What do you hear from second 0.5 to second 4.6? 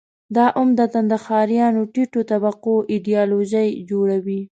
عمدتاً د ښاریانو ټیټو طبقو ایدیالوژي جوړوي.